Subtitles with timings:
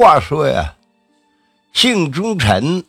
[0.00, 0.76] 话说呀，
[1.74, 2.82] 姓朱陈，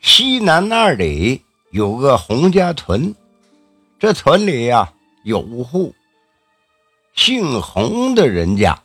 [0.00, 3.16] 西南二里有个洪家屯，
[3.98, 4.92] 这屯里呀
[5.24, 5.92] 有户
[7.16, 8.80] 姓洪的人家，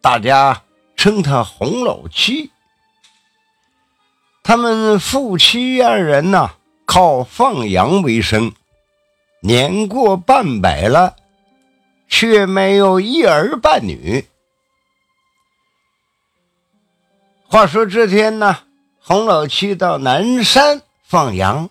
[0.00, 0.62] 大家
[0.94, 2.52] 称他洪老七。
[4.44, 6.52] 他们夫妻二人呐，
[6.84, 8.52] 靠放羊为生，
[9.40, 11.16] 年过半百了，
[12.06, 14.24] 却没有一儿半女。
[17.54, 18.58] 话说这天呢，
[18.98, 21.70] 洪老七到南山放羊，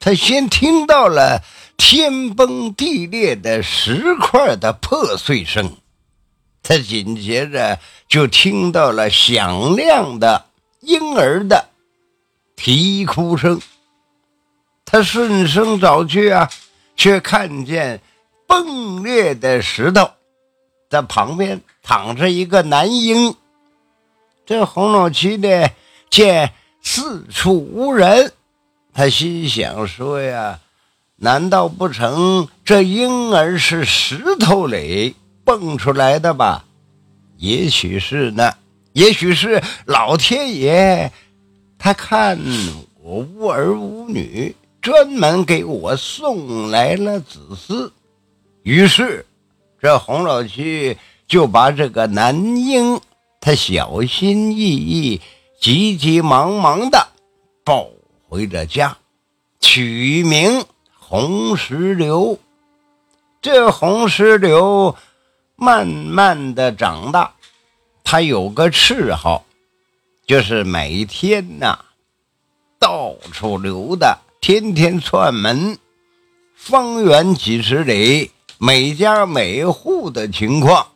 [0.00, 1.42] 他先听到了
[1.76, 5.76] 天崩地裂的石块的破碎声，
[6.62, 7.78] 他紧接着
[8.08, 10.46] 就听到了响亮的
[10.80, 11.68] 婴儿的
[12.56, 13.60] 啼哭声。
[14.86, 16.50] 他顺声找去啊，
[16.96, 18.00] 却看见
[18.46, 20.10] 崩裂的石头，
[20.88, 23.36] 在旁边躺着一个男婴。
[24.46, 25.70] 这洪老七呢，
[26.10, 28.30] 见四处无人，
[28.92, 30.60] 他心想说呀
[31.16, 36.66] ：“难道不成这婴儿是石头里蹦出来的吧？
[37.38, 38.52] 也许是呢，
[38.92, 41.10] 也许是老天爷，
[41.78, 42.38] 他看
[43.02, 47.90] 我无儿无女，专门给我送来了子嗣。
[48.62, 49.24] 于是，
[49.80, 53.00] 这洪老七就把这个男婴。”
[53.44, 55.20] 他小心翼翼、
[55.60, 57.08] 急急忙忙的
[57.62, 57.90] 抱
[58.26, 58.96] 回了家，
[59.60, 60.64] 取名
[60.98, 62.38] 红石榴。
[63.42, 64.96] 这红石榴
[65.56, 67.34] 慢慢的长大，
[68.02, 69.44] 他有个嗜好，
[70.26, 71.84] 就是每天呐
[72.78, 75.76] 到处溜达，天天串门，
[76.54, 80.86] 方圆几十里，每家每户的情况，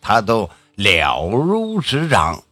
[0.00, 0.50] 他都。
[0.76, 2.42] 了如指掌。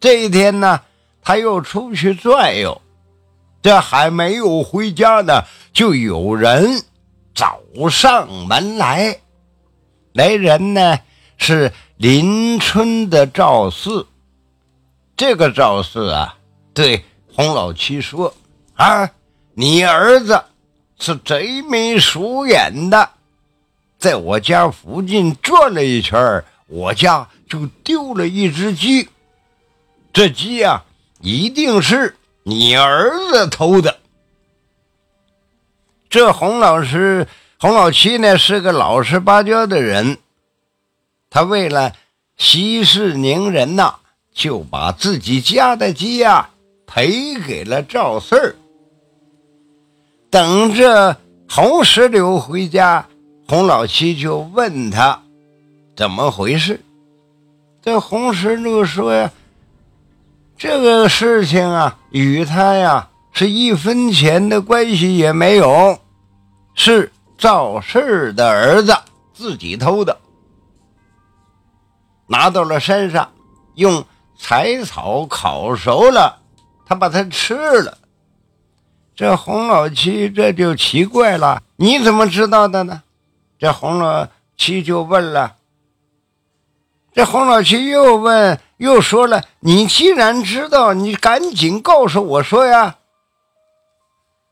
[0.00, 0.80] 这一天呢，
[1.22, 2.80] 他又出去转悠，
[3.62, 6.82] 这还没有回家呢，就有人
[7.34, 7.60] 找
[7.90, 9.18] 上门来。
[10.12, 10.98] 来人呢
[11.38, 14.06] 是邻村的赵四。
[15.16, 16.36] 这个赵四啊，
[16.72, 18.34] 对洪老七说
[18.74, 19.10] ：“啊，
[19.54, 20.44] 你儿子
[20.98, 23.10] 是贼眉鼠眼的，
[23.98, 29.08] 在我家附近转了一圈我家就丢了一只鸡，
[30.12, 30.82] 这鸡呀，
[31.20, 34.00] 一定是你儿子偷的。
[36.10, 37.28] 这洪老师、
[37.60, 40.18] 洪老七呢，是个老实巴交的人，
[41.30, 41.92] 他为了
[42.36, 43.94] 息事宁人呐，
[44.32, 46.50] 就把自己家的鸡呀
[46.88, 48.56] 赔给了赵四儿。
[50.28, 53.06] 等着洪石榴回家，
[53.46, 55.23] 洪老七就问他。
[55.96, 56.80] 怎么回事？
[57.80, 59.30] 这红石榴说呀
[60.56, 65.98] ：“这个事情啊，与他呀是一分钱的关系也没有，
[66.74, 68.96] 是赵氏的儿子
[69.34, 70.18] 自己偷的，
[72.26, 73.30] 拿到了山上，
[73.74, 74.04] 用
[74.36, 76.40] 柴草烤熟了，
[76.86, 77.98] 他把它吃了。
[79.14, 83.02] 这洪老七这就奇怪了：你怎么知道的呢？
[83.58, 84.26] 这洪老
[84.56, 85.54] 七就问了。”
[87.14, 92.98] 这洪老七又问，又说了：“你既然知道，你赶紧告诉我说呀。”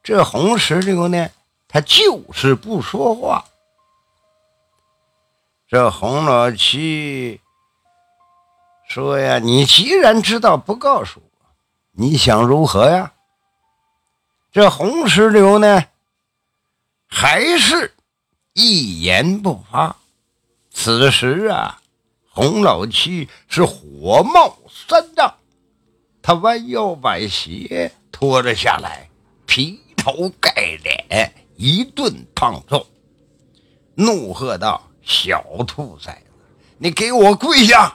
[0.01, 1.29] 这红石榴呢，
[1.67, 3.45] 他就是不说话。
[5.67, 7.41] 这洪老七
[8.89, 11.47] 说呀：“你既然知道，不告诉我，
[11.91, 13.13] 你想如何呀？”
[14.53, 15.83] 这红石榴呢，
[17.09, 17.93] 还是
[18.53, 19.97] 一言不发。
[20.71, 21.81] 此时啊。
[22.35, 24.57] 洪老七是火冒
[24.89, 25.35] 三丈，
[26.23, 29.11] 他弯腰把鞋脱了下来，
[29.45, 30.51] 劈头盖
[30.83, 32.87] 脸一顿胖揍，
[33.95, 36.33] 怒喝道：“小兔崽子，
[36.79, 37.95] 你给我跪下！”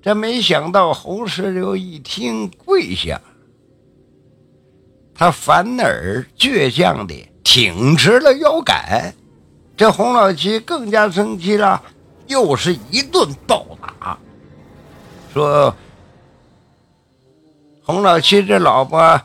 [0.00, 3.20] 这没想到洪石榴一听跪下，
[5.12, 9.12] 他反而倔强的挺直了腰杆。
[9.76, 11.82] 这洪老七更加生气了。
[12.26, 14.18] 又是一顿暴打，
[15.32, 15.74] 说
[17.84, 19.20] ：“洪老七这老婆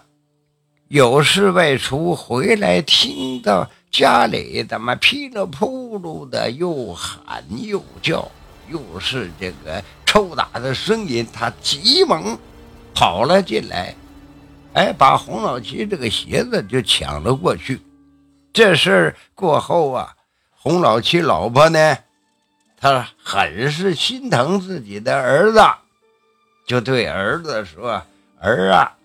[0.89, 8.29] 有事外出回来，听到家里怎么噼里扑噜的，又喊又叫，
[8.67, 12.37] 又是这个抽打的声音，他急忙
[12.93, 13.95] 跑了进来，
[14.73, 17.79] 哎，把洪老七这个鞋子就抢了过去。
[18.51, 20.15] 这事儿过后啊，
[20.51, 21.97] 洪老七老婆呢？”
[22.79, 25.59] 他很是心疼自己的儿子，
[26.65, 28.01] 就对儿子说
[28.39, 28.95] ：“儿啊，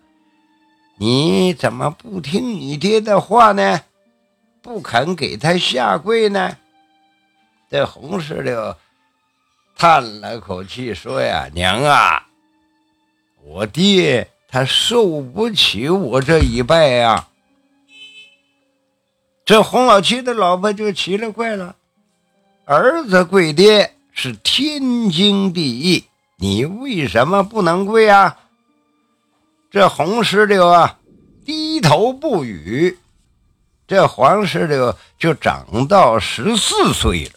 [0.96, 3.80] 你怎么不听你爹的话呢？
[4.62, 6.56] 不肯给他下跪呢？”
[7.68, 8.76] 这红石榴
[9.76, 12.28] 叹了口气说：“呀，娘啊，
[13.42, 17.28] 我爹他受不起我这一拜呀。”
[19.44, 21.74] 这洪老七的老婆就奇了怪了
[22.66, 26.04] ：“儿子跪爹是天经地义，
[26.36, 28.38] 你为什么不能跪啊？”
[29.70, 30.98] 这红石榴啊，
[31.44, 32.98] 低头不语。
[33.86, 37.32] 这黄石榴就长到十四岁了。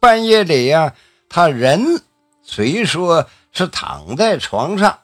[0.00, 0.94] 半夜里呀，
[1.28, 2.02] 他人
[2.42, 4.98] 虽说是躺在床上，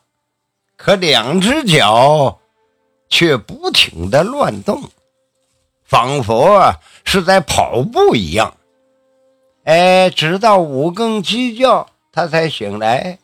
[0.77, 2.41] 可两只脚
[3.09, 4.91] 却不停的乱动。
[5.85, 6.75] 仿佛
[7.05, 8.57] 是在跑步一样，
[9.65, 13.19] 哎，直到五更鸡叫，他才醒来。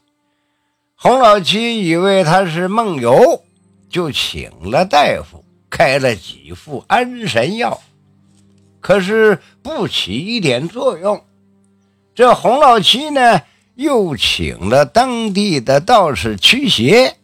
[0.96, 3.42] 洪老七以为他是梦游，
[3.88, 7.80] 就请了大夫，开了几副安神药，
[8.80, 11.22] 可是不起一点作用。
[12.14, 13.42] 这洪老七呢，
[13.74, 17.16] 又请了当地的道士驱邪，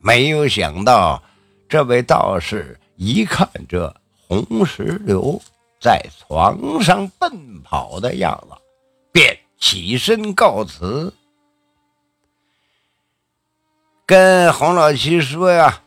[0.00, 1.22] 没有想到
[1.68, 3.94] 这位道士一看这。
[4.28, 5.40] 红石榴
[5.82, 8.56] 在床上奔跑的样子，
[9.10, 11.12] 便起身告辞，
[14.06, 15.82] 跟洪老七说：“呀，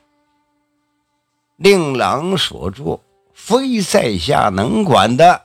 [1.55, 2.99] 令郎所做，
[3.33, 5.43] 非在下能管的。”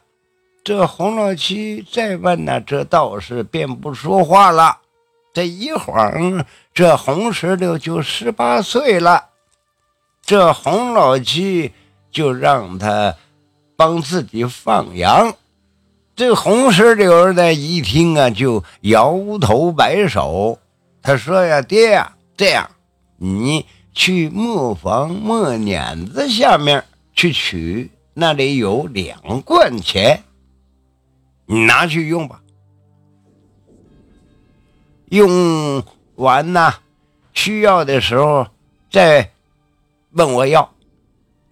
[0.65, 4.79] 这洪老七再问呢，这道士便不说话了。
[5.33, 6.45] 这一晃，
[6.75, 9.29] 这红石榴就十八岁了。
[10.23, 11.73] 这洪老七。
[12.13, 13.15] 就让他
[13.81, 15.35] 帮自己放羊。
[16.15, 20.59] 这红石榴呢，一听啊，就摇头摆手。
[21.01, 22.71] 他说：“呀，爹呀，这样，
[23.17, 26.85] 你去磨坊磨碾子下面
[27.15, 30.25] 去取，那里有两贯钱，
[31.47, 32.43] 你拿去用吧。
[35.09, 35.83] 用
[36.17, 36.75] 完呢，
[37.33, 38.47] 需要的时候
[38.91, 39.31] 再
[40.11, 40.71] 问我要。”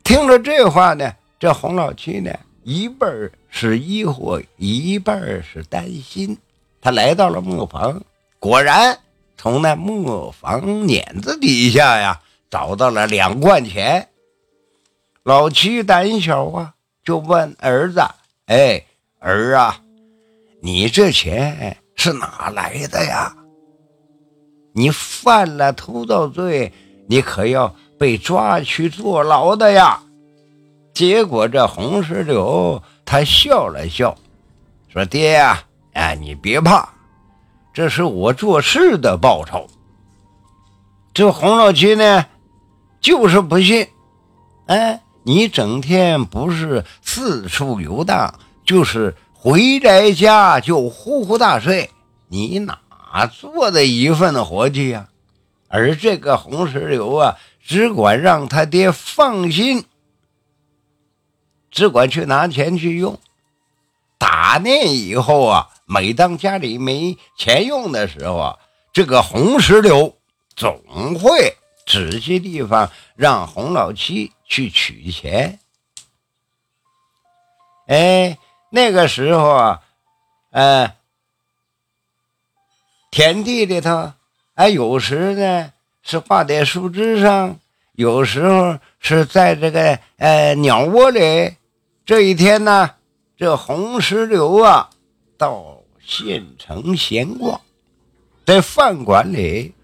[0.04, 6.36] 听了这话呢，这洪老七呢，一半是疑惑，一半是担心。
[6.80, 8.02] 他来到了磨坊，
[8.38, 8.98] 果然
[9.36, 12.20] 从那磨坊碾子底下呀，
[12.50, 14.08] 找到了两贯钱。
[15.22, 16.74] 老七胆小啊，
[17.04, 18.00] 就问儿子
[18.46, 18.84] ：“哎，
[19.20, 19.80] 儿啊，
[20.60, 23.36] 你这钱是哪来的呀？
[24.72, 26.72] 你犯了偷盗罪，
[27.06, 30.00] 你可要……”被抓去坐牢的呀！
[30.92, 34.16] 结果这红石榴他笑了笑，
[34.92, 35.62] 说：“爹呀，
[35.92, 36.88] 哎，你别怕，
[37.72, 39.68] 这是我做事的报酬。”
[41.14, 42.26] 这洪老七呢，
[43.00, 43.86] 就是不信。
[44.66, 48.34] 哎，你整天不是四处游荡，
[48.66, 51.90] 就是回宅家就呼呼大睡，
[52.28, 55.08] 你哪做的一份活计呀？
[55.68, 57.36] 而这个红石榴啊。
[57.60, 59.84] 只管让他爹放心，
[61.70, 63.18] 只管去拿钱去用。
[64.18, 68.58] 打那以后啊，每当家里没钱用的时候啊，
[68.92, 70.16] 这个红石榴
[70.56, 70.82] 总
[71.18, 71.56] 会
[71.86, 75.58] 指些地方让洪老七去取钱。
[77.86, 78.38] 哎，
[78.70, 79.82] 那个时候啊，
[80.50, 80.94] 呃，
[83.10, 84.12] 田地里头，
[84.54, 85.72] 哎，有时呢。
[86.00, 87.60] 是挂在树枝上，
[87.98, 91.50] 有时候是在这个呃鸟窝里。
[92.06, 92.92] 这一天呢，
[93.36, 94.88] 这红石榴啊
[95.36, 97.60] 到县城闲逛，
[98.46, 99.74] 在饭馆里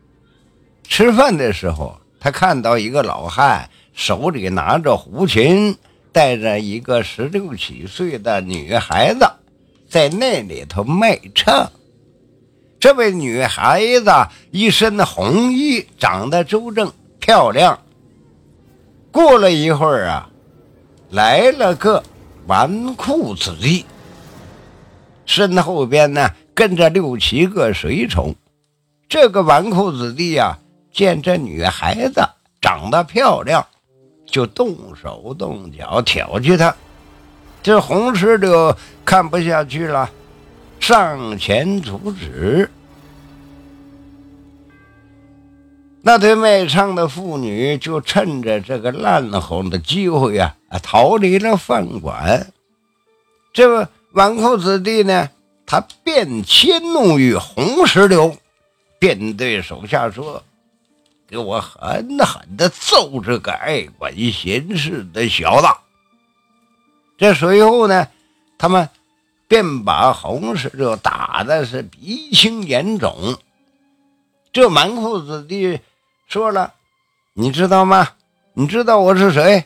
[0.84, 5.76] 吃饭的时候，他看到一个老汉手里拿着胡琴，
[6.12, 9.28] 带着一个十六七岁的女孩子
[9.88, 11.68] 在那里头卖唱。
[12.78, 14.12] 这位女孩子
[14.52, 17.76] 一身红衣，长得周正漂亮。
[19.14, 20.28] 过了一会儿啊，
[21.10, 22.02] 来了个
[22.48, 23.86] 纨绔子弟，
[25.24, 28.34] 身后边呢跟着六七个随从。
[29.08, 30.58] 这个纨绔子弟呀，
[30.92, 32.28] 见这女孩子
[32.60, 33.64] 长得漂亮，
[34.26, 36.74] 就动手动脚挑起她。
[37.62, 40.10] 这红石榴看不下去了。
[40.80, 42.68] 上前阻止，
[46.06, 52.52] 那对卖唱的妇女就趁着这个烂哄的机会呀，逃离了饭馆。
[53.54, 55.30] 这纨绔子弟呢，
[55.64, 58.36] 他便迁怒于红石榴，
[58.98, 60.42] 便对手下说
[61.26, 65.68] ：“给我狠狠地揍这个爱管闲事的小子！”
[67.16, 68.08] 这随后呢，
[68.58, 68.90] 他们
[69.48, 73.38] 便把红石榴打的是鼻青眼肿。
[74.52, 75.80] 这纨绔子弟
[76.26, 76.74] 说了
[77.34, 78.12] ：“你知道吗？
[78.54, 79.64] 你知道我是谁？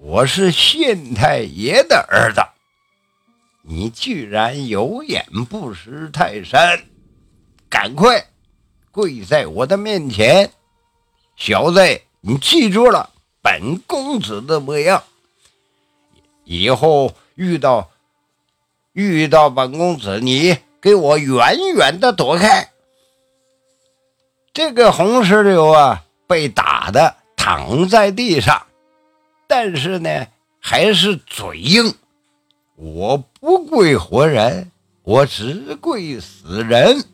[0.00, 2.40] 我是县太爷的儿子。
[3.62, 6.84] 你居然有眼不识泰山！
[7.68, 8.28] 赶快
[8.90, 10.52] 跪在我的面前，
[11.36, 11.80] 小子，
[12.20, 13.10] 你记住了
[13.42, 15.02] 本公子的模样。
[16.44, 17.90] 以后遇到
[18.92, 22.70] 遇到本公子，你给我远远的躲开。”
[24.58, 28.66] 这个红石榴啊，被打的躺在地上，
[29.46, 30.26] 但是呢，
[30.58, 31.94] 还是嘴硬。
[32.74, 34.72] 我不跪活人，
[35.04, 37.04] 我只跪死人。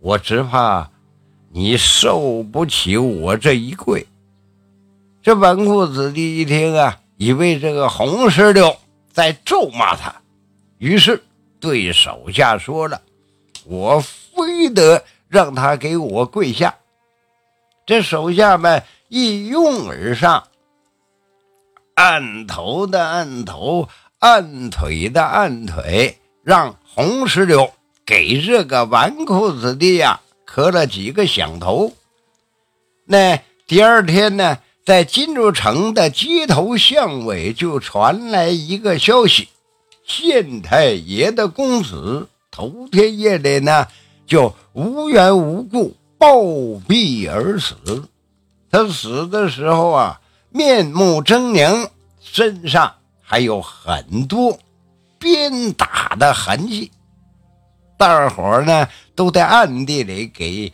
[0.00, 0.88] 我只怕
[1.52, 4.06] 你受不起我这一跪。
[5.22, 8.74] 这纨绔子弟一听啊，以为这个红石榴
[9.12, 10.14] 在咒骂他，
[10.78, 11.22] 于是
[11.60, 13.02] 对手下说了
[13.68, 16.76] ：“我非得。”让他给我跪下，
[17.84, 20.46] 这手下们一拥而上，
[21.96, 23.88] 按头的按头，
[24.20, 27.72] 按腿的按腿，让红石榴
[28.06, 31.92] 给这个纨绔子弟呀磕了几个响头。
[33.04, 39.48] 那第二天呢，在金州城的街头巷尾就传来一个消息：
[40.06, 43.88] 县太爷的公子头天夜里呢。
[44.26, 46.38] 就无缘无故暴
[46.88, 47.76] 毙而死。
[48.70, 51.88] 他死的时候啊，面目狰狞，
[52.20, 54.58] 身上还有很多
[55.18, 56.90] 鞭打的痕迹。
[57.98, 60.72] 大伙儿呢都在暗地里给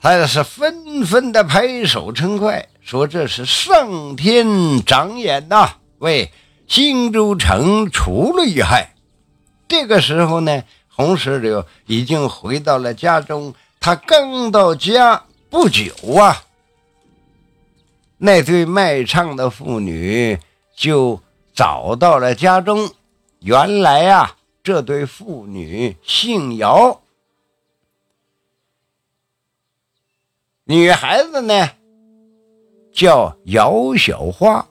[0.00, 6.30] 他是纷纷的拍手称快，说这是上天长眼呐，为
[6.66, 8.94] 新州城除了一害。
[9.68, 10.64] 这个时候呢。
[10.98, 16.42] 同时就已经回到了家中，他刚到家不久啊，
[18.16, 20.36] 那对卖唱的妇女
[20.74, 21.20] 就
[21.54, 22.90] 找到了家中。
[23.38, 27.00] 原来啊，这对妇女姓姚，
[30.64, 31.70] 女孩子呢
[32.92, 34.66] 叫姚小花，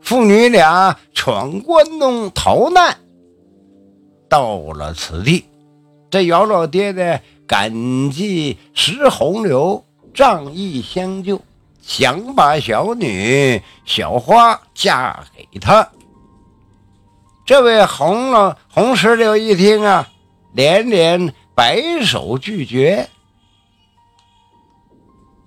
[0.00, 2.98] 父女俩闯关东逃难，
[4.26, 5.44] 到了此地。
[6.10, 11.40] 这姚老爹呢，感激石洪流仗义相救，
[11.80, 15.88] 想把小女小花嫁给他。
[17.46, 20.08] 这位红老红石榴一听啊，
[20.52, 23.08] 连连摆手拒绝。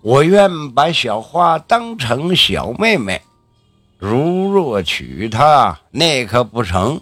[0.01, 3.21] 我愿把小花当成小妹妹，
[3.97, 7.01] 如若娶她，那可不成。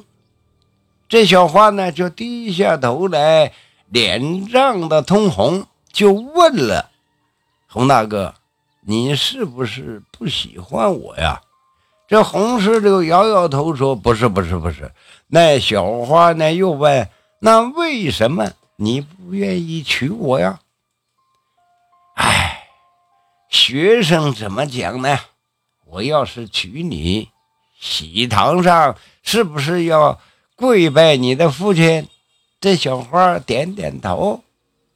[1.11, 3.51] 这小花呢，就低下头来，
[3.89, 6.89] 脸涨得通红，就问了
[7.67, 8.33] ：“洪大哥，
[8.85, 11.41] 你是不是不喜欢我呀？”
[12.07, 14.93] 这洪石榴摇摇头说：“不是，不是，不是。”
[15.27, 20.61] 那小花呢，又问：“那为什么你不愿意娶我呀？”
[22.15, 22.69] 哎，
[23.49, 25.19] 学生怎么讲呢？
[25.87, 27.27] 我要是娶你，
[27.77, 30.17] 喜堂上是不是要？
[30.61, 32.07] 跪拜你的父亲，
[32.59, 34.43] 这小花点点头。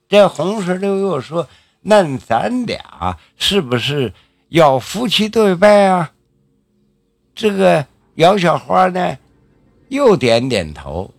[0.08, 1.48] 这红石榴又说
[1.82, 4.14] ：“那咱俩是不是
[4.50, 6.12] 要夫妻对拜啊？”
[7.34, 9.18] 这个姚小花呢，
[9.88, 11.10] 又点点头。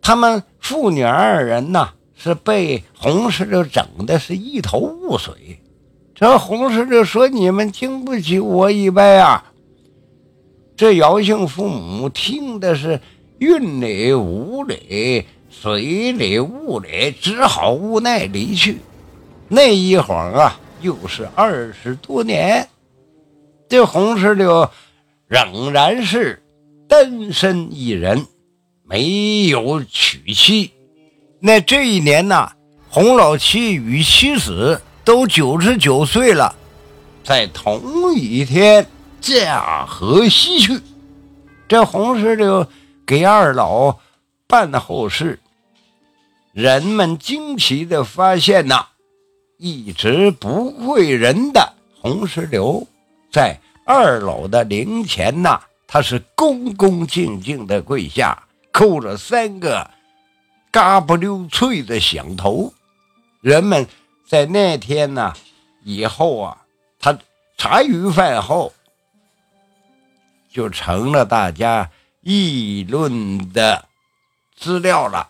[0.00, 5.60] 他们父女二人呐，是被红石榴整的是一头雾水。
[6.12, 9.44] 这红石榴说：“你们经不起我一拜啊！”
[10.82, 13.00] 这姚姓父母听的是
[13.38, 18.78] 云里雾里、水里雾里，只好无奈离去。
[19.46, 22.68] 那一晃啊，又是二十多年，
[23.68, 24.68] 这洪石榴
[25.28, 26.42] 仍然是
[26.88, 28.26] 单身一人，
[28.84, 30.72] 没有娶妻。
[31.38, 32.50] 那这一年呢，
[32.88, 36.52] 洪老七与妻子都九十九岁了，
[37.22, 38.84] 在同一天。
[39.22, 40.80] 驾河西去，
[41.68, 42.66] 这红石榴
[43.06, 43.98] 给二老
[44.48, 45.38] 办后事，
[46.52, 48.88] 人们惊奇的发现呐，
[49.58, 52.84] 一直不会人的红石榴，
[53.30, 59.88] 在二老的灵前呐，他是恭恭敬敬的跪下，叩了三个
[60.72, 62.74] 嘎不溜脆的响头。
[63.40, 63.86] 人们
[64.26, 65.32] 在那天呢
[65.84, 66.58] 以后啊，
[66.98, 67.16] 他
[67.56, 68.72] 茶余饭后
[70.52, 71.90] 就成了大家
[72.20, 73.86] 议论的
[74.56, 75.28] 资料了。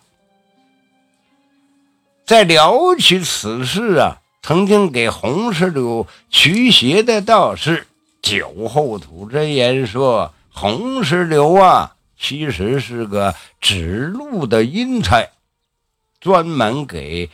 [2.25, 7.87] 在聊起此事啊，曾经给红石榴驱邪的道士
[8.21, 15.27] 酒后吐真言说：“红石榴啊，其实是个指路的阴差，
[16.19, 17.29] 专门给。”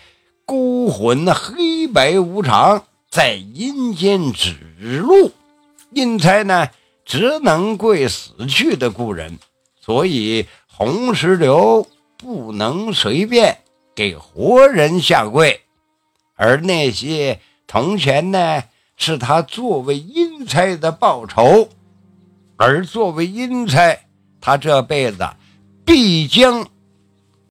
[0.45, 5.31] 孤魂黑白无常，在阴间指路，
[5.91, 6.69] 阴差呢
[7.09, 9.39] 只能跪死去的故人，
[9.81, 13.57] 所以红石榴不能随便
[13.95, 15.59] 给活人下跪，
[16.35, 18.63] 而那些铜钱呢，
[18.95, 21.69] 是他作为阴差的报酬，
[22.57, 23.97] 而作为阴差，
[24.39, 25.27] 他这辈子
[25.83, 26.67] 必将